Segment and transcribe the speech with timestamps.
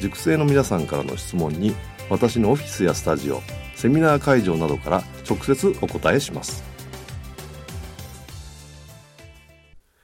[0.00, 1.74] 塾生の皆さんからの質問に
[2.10, 3.40] 私のオフィスやスタジオ
[3.74, 6.62] セミナー会場などから直接お答えします。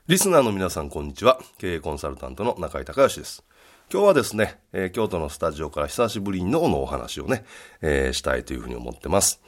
[0.06, 1.38] リスナーの皆さんこんにちは。
[1.58, 3.44] 経営コンサルタントの中井隆義です。
[3.92, 7.44] 今日はですね、えー、京都のスタジオから久しぶりにのお話をね、
[7.80, 9.41] えー、したいというふうに思ってます。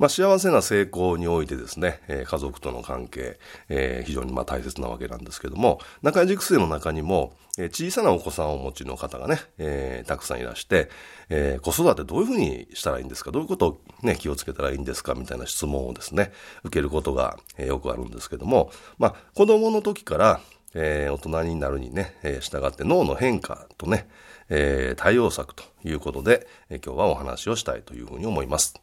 [0.00, 10.88] まあ、幸せな成功においてですね、えー、家族との関係、えー、非常にまあ大切なわけなんですけども、中井塾生の中にも、えー、小さなお子さんをお持ちの方がね、えー、たくさんいらして、
[11.28, 16.32] えー、子育てどういうふうにしたらいいんですかどういうことをね、気をつけたらいいんですかみたいな質問をですね、
[16.64, 20.40] 受けることが、えー、よくあるんですけども、まあ、子供の時から、
[20.72, 24.08] えー、大人になるにね、えー、従って脳の変化とね、
[24.48, 28.80] えー、対応策ということで、えー、今日はお話をしたいというふうに思います。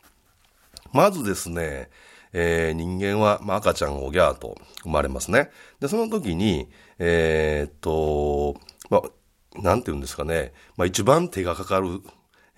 [0.93, 1.89] まずですね、
[2.33, 5.49] えー、人間は、まあ、赤ちゃんをギャーと生まれますね。
[5.79, 12.01] で、その時に、えー、っと、まあ、なんて言うんですかね、まあ、一番手がかかる、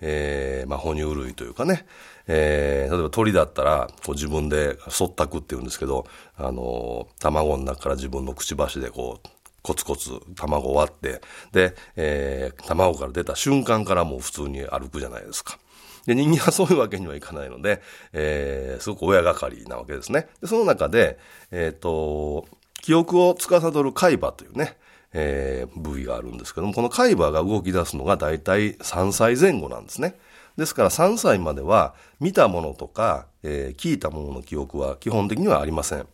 [0.00, 1.86] えー、まあ、哺乳類というかね、
[2.26, 9.28] えー、例えば鳥だったら、こう自分でそったくって言うんですけど、あの、卵の中から自分のくちばしでこう、
[9.62, 11.20] コツコツ卵を割って、
[11.52, 15.58] で、えー、卵から出た瞬間からもう普通に歩くじゃないですか。
[16.06, 20.28] で、人間はそういうわけにはいかないので、えー、すごく親がかりなわけですね。
[20.40, 21.18] で、その中で、
[21.50, 22.46] えっ、ー、と、
[22.80, 24.76] 記憶を司る海馬というね、
[25.12, 30.16] えー、部位があるんですけども、この海馬が動き出すのが大体3歳前後なんですね。
[30.56, 36.06] ですから3歳までは見たものとか、えー、聞いたものの記憶は基本的にはありません。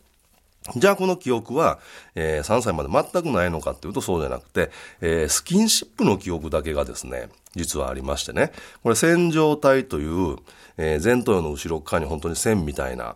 [0.75, 1.79] じゃあこの記憶は、
[2.15, 4.69] えー、3歳まで全くないのかっていうとそうじゃなくて、
[4.99, 8.51] えー、スキンシップの記憶だけがですね、実はありましてね、
[8.83, 10.37] これ線状体という、
[10.77, 13.15] えー、前頭葉の後ろ側に本当に線みたいな、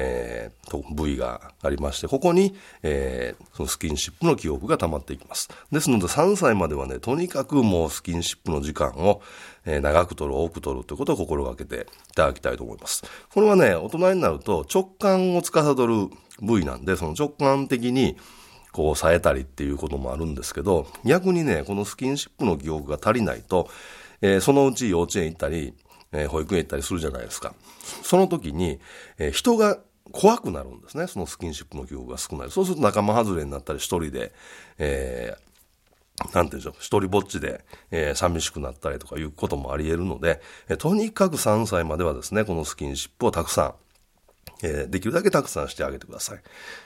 [0.00, 2.54] えー、部位がありまして、ここに、
[2.84, 5.48] えー、そのスキンシップの記憶が溜まっていきます。
[5.72, 9.20] ですので3歳まではね、とにかくもうスキンシップの時間を、
[9.66, 13.02] えー、長く取る、多く取るということを心がけていただきたいと思います。
[13.34, 16.08] これはね、大人になると直感を司る
[16.40, 18.16] 部位なんで、その直感的に、
[18.70, 23.68] こう、冴えたりっていうこともあるんですけど、逆にね、このスキンシップの記憶が足りないと、
[24.20, 25.74] えー、そのうち幼稚園行ったり、
[26.12, 27.54] えー、保育園行ったりするじゃないですか。
[28.02, 28.78] その時に、
[29.18, 29.78] えー、人が
[30.12, 31.06] 怖くなるんですね。
[31.06, 32.50] そのスキンシップの記憶が少ない。
[32.50, 34.32] そうすると仲間外れになったり一人で、
[34.78, 43.74] えー、なんていうんでしょう、一人ぼっちで、えー、寂しくなったりとかいうこともあり得るので、えー、とにかく3歳まではですね、このスキンシップをたくさん、
[44.62, 46.40] えー、できるだけたくさんしてあげてください。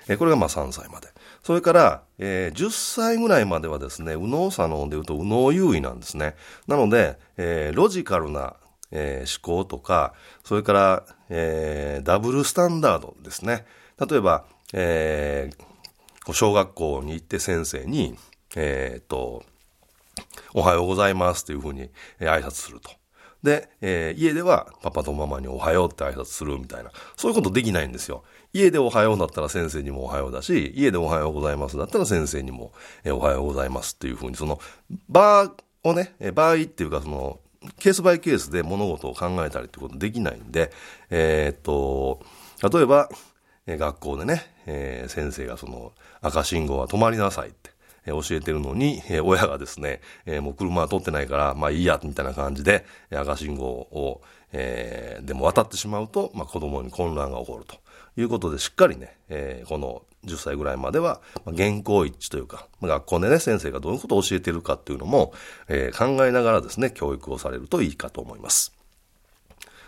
[0.09, 1.09] えー、これがまあ3歳まで。
[1.43, 6.34] それから、えー、10歳ぐらいまではですね、右脳左脳で言うと右脳優位なんですね。
[6.66, 8.56] なので、えー、ロジカルな、
[8.93, 10.15] えー、思考とか、
[10.45, 13.65] それから、えー、ダブルスタンダードですね。
[13.99, 18.17] 例えば、えー、小学校に行って先生に、
[18.55, 19.43] えー、っと、
[20.55, 22.91] おはようございますというふうに、え、挨拶すると。
[23.43, 26.91] で、えー、家ではパパとママにおはようって挨拶するみたいな。
[27.17, 28.23] そういうことできないんですよ。
[28.53, 32.73] 家でおはようだったら先生にもおはようだし、家でおはようございますだったら先生にも、
[33.03, 34.61] えー、おはようございますっていうふうに、その、
[35.09, 35.51] 場
[35.83, 37.41] をね、場合っていうかその、
[37.79, 40.73] ケースバイケースで物事を考えたりってことできないんで、
[41.11, 42.20] えー、っと、
[42.70, 43.09] 例えば、
[43.67, 47.70] 学校でね、えー、先生がその赤信号は止まりなさいって、
[48.05, 54.23] え教えてるのに、え親がですね、えもう車は通ってないから、まあいいや、みたいな感じで、赤信号を、
[54.53, 57.76] えー、でも渡ってしまうと、まあ子供に混乱が起こると
[58.17, 65.33] いうことで、しっかりね、えー、この10歳ぐらいまでは、まあ、原稿一致というか、ま、学校でね、先生がどういうことを教えているかっていうのも、
[65.69, 68.73] えー、考えながらですね、教育をされるといいかと思います。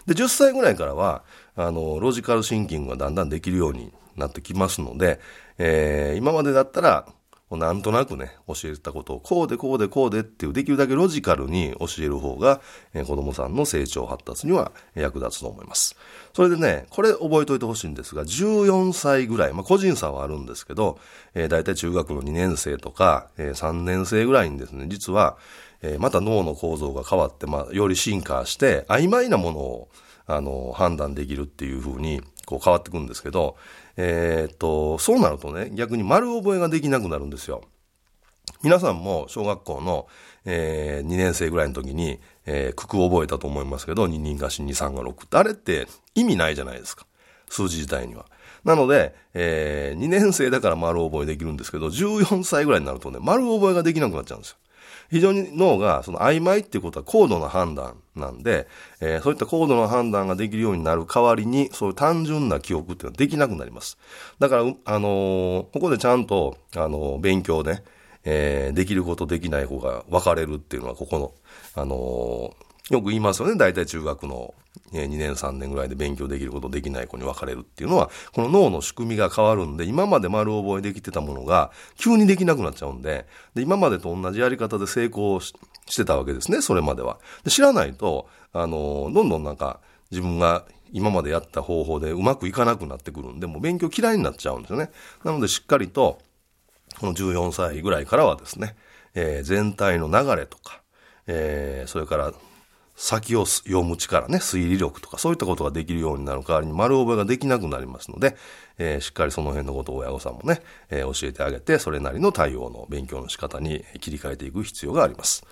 [0.06, 1.22] で、10歳ぐらいからは、
[1.56, 5.20] あの、ロジカルシンキングがだんだんできるようになってきますので、
[5.58, 7.06] えー、今までだったら、
[7.56, 12.60] なんとなくね、教えたことをこうでこうでこうでっていうできるだけロジカルに教える方が、
[12.92, 15.96] えー、子供さんの成長発達には役立つと思います。
[16.32, 20.98] それでね、これ覚えておいてほしいんですが、14歳ぐらい、まあ個人差はあるんですけど、
[21.34, 25.36] えー、大体中学の2年生とか、えー、3年生ぐらいにですね、実は、
[25.82, 29.88] えー、また脳の構造が変わって、まあ、より進化して、曖昧なものを、
[30.26, 33.56] あの、判断できるっていうふうに、こう変わってくるんですけど、
[33.96, 37.62] えー、っと、そうなるとね、逆に丸覚えができなくなるんですよ。
[38.62, 40.06] 皆さんも小学校の、
[40.44, 47.06] えー、2年生ぐらいの時に、えー、九九覚えたと思いますけど、2人が死2、3が6って、あれって意味ないじゃないですか。
[47.48, 48.26] 数字自体には。
[48.64, 54.56] なので、えー、2年生だから丸覚えできるんですけど、14歳ぐらいになるとね、丸覚えができなくなっちゃうんですよ。
[55.10, 58.66] 非常に脳がその曖昧っていうことは高度な判断なんで、
[59.00, 63.98] えー、そういった高度な判断ができるようになる代わりに、そういう単純な記憶っていうのはできなくなります。
[64.38, 67.82] だから、あのー、ここでちゃんと、あのー、勉強ね、
[68.24, 71.32] えー、できることできない方が分かれるっていうのは、ここの、
[71.74, 72.54] あの
[72.90, 73.56] よく言いますよね。
[73.56, 74.54] 大体中学の
[74.92, 85.54] 2年3年ぐらいで勉強できることできない子に分かれるっていうのは、この脳の仕組みが変わるんで、今まで丸覚えできてたものが急にできなくなっちゃうんで、で今までと同じやり方で成功し
[85.96, 87.18] てたわけですね、それまでは。
[87.42, 94.90] で知らないと、あの、どんどんなんか自分が今までやった方法でうまくいかなくなってくるんで、もう勉強嫌いになっちゃうんですよね。
[95.24, 96.18] なのでしっかりと、
[97.00, 98.76] この14歳ぐらいからはですね、
[99.14, 100.82] えー、全体の流れとか、
[101.26, 102.32] えー、それから
[102.96, 108.36] 先を読む力ね、推理力とかそういったことができるようになる代わりに丸覚えができなくなりますので、
[108.78, 110.60] えー、しっかりその辺のことを親御さんもね、
[110.90, 115.44] えー、教えてあげて、それなりの対応の勉強の仕方に切り替えていく必要があります。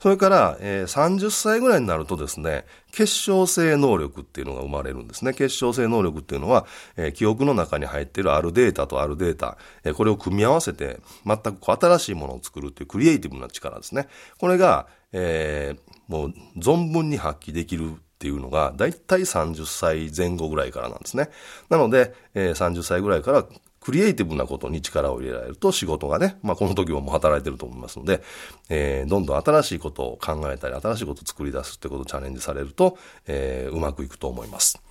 [0.00, 5.32] それから、えー、30歳ぐらいになるとですね、結晶性能力っていうのが生まれるんですね。
[5.32, 6.66] 結晶性能力っていうのは、
[6.96, 14.08] えー、記憶の中に入っているあるデータとあるデータ、えー、これを組み合わせて全く新しいものを作るっていうクリエイティブな力ですね。
[14.38, 21.28] これが、えー、もう存分に発揮できるっていうのが、だいたい30歳前後ぐらいからなんですね。
[21.68, 23.46] なので、えー、30歳ぐらいから
[23.86, 28.20] クリエイティブなことに力を入れられると仕事がね、まあこの時はもう働いてると思いますので、
[28.68, 34.82] えー、どんどん新しいことを考えたり、新しいことを作り出すってことをチャレンジされると、えー、うまくいくと思います。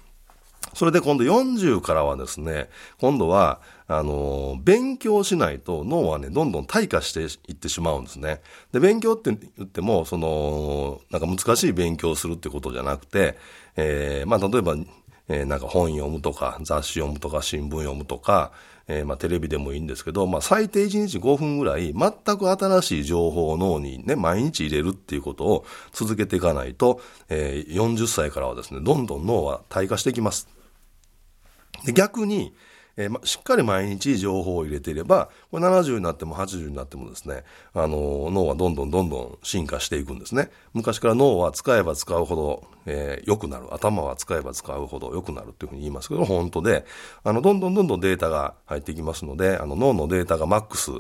[0.74, 2.70] それで今度40からはですね、
[3.00, 8.42] 今度は、あの、勉強しないと脳はね、どんどん退化していってしまうんですね。
[8.72, 13.38] で、勉強って言っても、その、なんか難しい勉強をするってことじゃなくて、
[13.76, 14.76] えー、まあ例えば、
[15.28, 18.52] えー、なんか本読むとか、雑誌読むとか、新聞読むとか、
[18.88, 30.55] えー、まあテレビでもいいんですけど、まあ最低1日5分ぐらい、全く新しい情報を脳にね、毎日入れるっていうことを続けていかないと、えー、40歳からはですね、どんどん脳は退化していきます。
[31.86, 32.54] で逆に、
[32.98, 37.44] えー、ま、しっかり毎日情報を入れていれば、これ70になっても80になってもですね、
[37.74, 40.50] あの、脳はどんどんどんどん進化していくんですね。
[40.74, 43.74] 昔から脳は使えば使うほど、えー、良くなる。
[43.74, 46.86] 頭は使えば使うほど良くなるっていうふうに言いますけど、本当で、
[47.24, 50.92] あの、どんどんどんどんデータが入ってきますので、あの、脳のデータがマックス、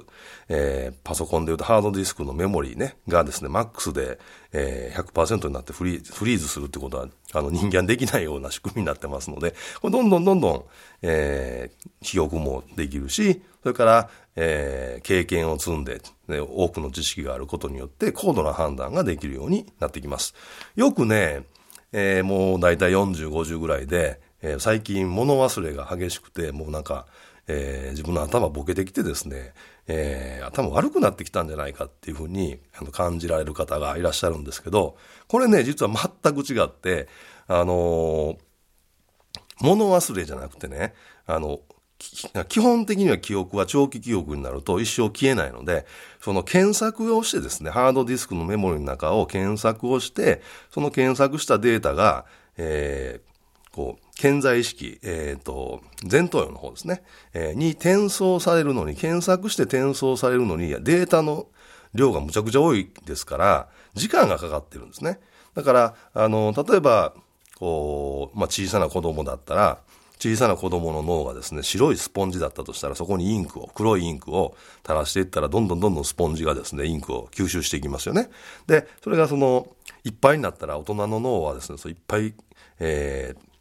[0.50, 4.20] えー、パソコンで言うとハードディスクのメモリーね、がですね、マックスで、
[4.57, 10.63] え、100%になってフリフリーズするってことは、あの、人間できないような仕組みになってますので、これどんどんどんどん、
[11.02, 20.34] えー、記憶もできるし、それから、えー、経験を積んで、ね、多くの知識があることによって、高度な判断ができるようになってきます。
[20.78, 21.44] よくね、
[21.91, 27.08] えー、もうだいたい40、50ぐらいで、えー、最近物忘れが激しくて、もうなんか、
[27.48, 29.53] えー、自分の頭ボケてきてですね、
[29.88, 37.08] えー、頭悪くなってきたんじゃないかっていうふうにあの感じられる方がいらっしゃるんですけど、これね、実は全く違って、
[37.48, 38.38] あのー、
[39.62, 40.94] 物忘れじゃなくてね、
[41.25, 41.60] あの、
[42.50, 45.86] 基本的には記憶は長期記憶になると一生消えないので、
[46.20, 52.25] その検索をしてですね、ハードディスクのメモリの中を検索をして、その検索したデータが、
[52.58, 53.35] えー、
[53.75, 57.03] こう、潜在意識、えっ、ー、と、前頭葉の方ですね、
[57.34, 61.48] えー、に転送されるのに、検索して転送されるのに、データの
[61.94, 65.20] 量がむちゃくちゃ多いですから、時間がかかってるんですね。
[65.55, 67.15] だから、あの、例えば、
[67.60, 69.79] こう、まあ、小さな子供だったら、
[70.20, 78.29] 小さな子供の脳がですね、白いスポンジだったとしたら、そこにインクを、黒いインクを垂らしていったら、どんどんどんどんスポンジがですね、インクを吸収していきますよね。
[78.67, 79.67] で、それがその、
[80.05, 82.34] いっぱいになったら、大人の脳はですね、そういっぱい、
[82.79, 83.55] えー、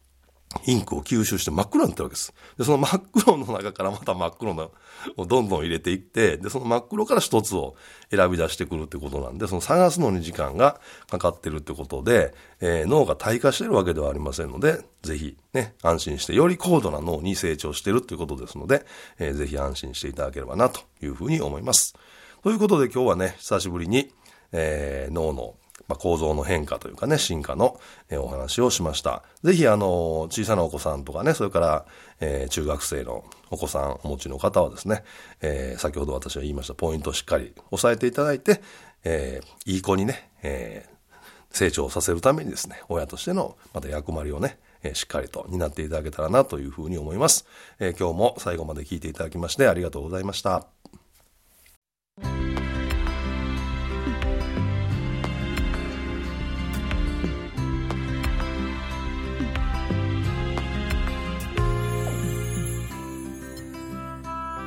[0.65, 2.33] インクを吸収して真っ黒になってるわけです。
[2.57, 4.71] で、その真っ黒の中からまた真っ黒の
[5.17, 7.75] をどんどん入れていって、で、その真っ黒から一つを
[8.09, 18.85] 選び出してくるってことなんで、その探すのに時間がかかってるってことで、えー、脳が退化してるわけではありませんので、ぜひね、安心して、より高度な脳に成長してるっていうことですので、
[19.19, 21.95] えー、ぜひ安心していただければなというふうに思います。
[22.43, 24.11] ということで今日はね、久しぶりに、
[24.51, 25.55] えー、脳の
[25.87, 27.79] まあ、構造の変化というかね、進化の、
[28.09, 29.23] えお話をしました。
[29.43, 31.85] ぜひ、あの、小さなお子さんとかね、それから、
[32.19, 35.03] えー、中学生のお子さんお持ちの方はですね、
[35.41, 38.61] えー、先ほど私が言いましたポイントをしっかり押さえていただいて、
[39.03, 40.89] えー、いい子にね、え、
[41.51, 47.45] 成長させるためにですね、親としてのまた役割をね、えしっかりと担っていただけたらなというふうに思います。
[47.79, 50.74] え今日も最後まで聞いていただきましてありがとうございました。